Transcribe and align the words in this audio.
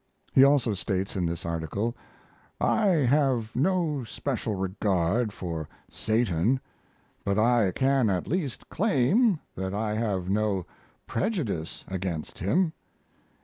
He 0.33 0.43
also 0.43 0.73
states 0.73 1.15
in 1.15 1.27
this 1.27 1.45
article: 1.45 1.95
I 2.59 2.87
have 2.87 3.55
no 3.55 4.03
special 4.03 4.55
regard 4.55 5.31
for 5.31 5.69
Satan, 5.91 6.59
but 7.23 7.37
I 7.37 7.69
can 7.71 8.09
at 8.09 8.25
least 8.27 8.67
claim 8.67 9.39
that 9.53 9.75
I 9.75 9.93
have 9.93 10.27
no 10.27 10.65
prejudice 11.05 11.85
against 11.87 12.39
him. 12.39 12.73